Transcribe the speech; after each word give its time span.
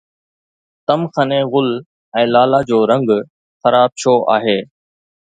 تمکن 0.87 1.29
گل 1.53 1.67
۽ 2.21 2.23
لالا 2.33 2.59
جو 2.71 2.79
رنگ 2.91 3.09
خراب 3.59 3.89
ڇو 4.01 4.13
آهي؟ 4.37 4.57